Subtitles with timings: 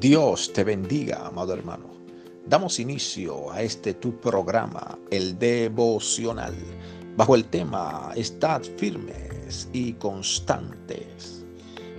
[0.00, 1.90] Dios te bendiga, amado hermano.
[2.46, 6.54] Damos inicio a este tu programa, el devocional,
[7.18, 11.44] bajo el tema Estad firmes y constantes.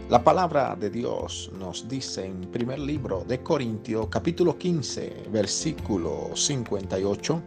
[0.09, 7.39] La palabra de Dios nos dice en primer libro de Corintios capítulo 15 versículo 58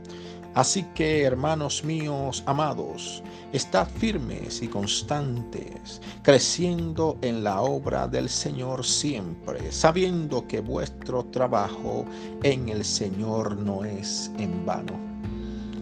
[0.54, 8.84] Así que, hermanos míos amados, estad firmes y constantes, creciendo en la obra del Señor
[8.84, 12.04] siempre, sabiendo que vuestro trabajo
[12.44, 14.92] en el Señor no es en vano.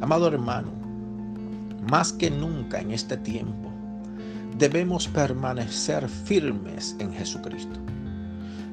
[0.00, 0.72] Amado hermano,
[1.90, 3.70] más que nunca en este tiempo,
[4.56, 7.78] debemos permanecer firmes en Jesucristo.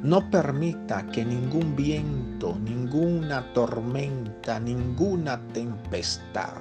[0.02, 6.54] No permita que ningún viento, ninguna tormenta, ninguna tempestad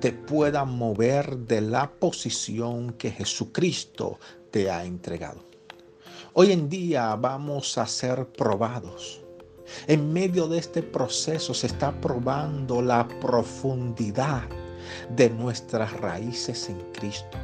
[0.00, 4.18] te pueda mover de la posición que Jesucristo
[4.50, 5.44] te ha entregado.
[6.32, 9.20] Hoy en día vamos a ser probados.
[9.86, 14.48] En medio de este proceso se está probando la profundidad
[15.14, 17.36] de nuestras raíces en Cristo,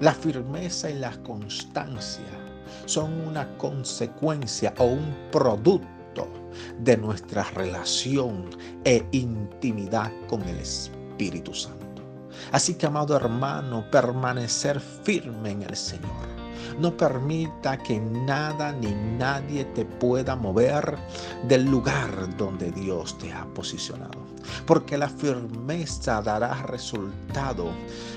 [0.00, 2.49] la firmeza y la constancia
[2.86, 6.28] son una consecuencia o un producto
[6.78, 8.50] de nuestra relación
[8.84, 12.02] e intimidad con el Espíritu Santo.
[12.52, 16.39] Así que, amado hermano, permanecer firme en el Señor
[16.78, 20.96] no permita que nada ni nadie te pueda mover
[21.48, 24.30] del lugar donde Dios te ha posicionado.
[24.66, 27.70] Porque la firmeza dará resultado.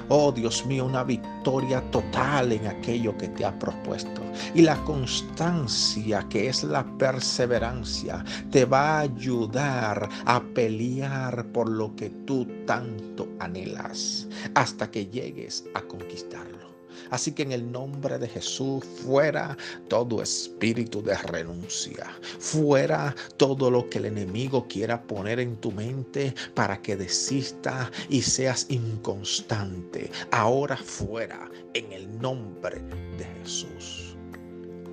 [0.10, 4.22] Oh Dios mío, una victoria total en aquello que te ha propuesto.
[4.54, 11.96] Y la constancia, que es la perseverancia, te va a ayudar a pelear por lo
[11.96, 16.73] que tú tanto anhelas hasta que llegues a conquistarlo.
[17.10, 22.08] Así que en el nombre de Jesús, fuera todo espíritu de renuncia,
[22.40, 28.22] fuera todo lo que el enemigo quiera poner en tu mente para que desista y
[28.22, 30.10] seas inconstante.
[30.32, 32.82] Ahora fuera en el nombre
[33.18, 34.16] de Jesús.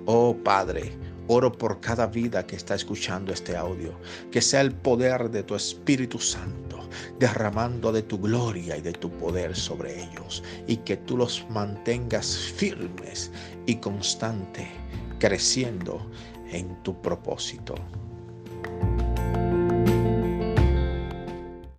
[0.05, 0.91] Oh Padre,
[1.27, 3.93] oro por cada vida que está escuchando este audio,
[4.31, 6.70] que sea el poder de tu Espíritu Santo
[7.19, 12.35] derramando de tu gloria y de tu poder sobre ellos, y que tú los mantengas
[12.35, 13.31] firmes
[13.65, 14.67] y constante,
[15.19, 16.09] creciendo
[16.51, 17.75] en tu propósito.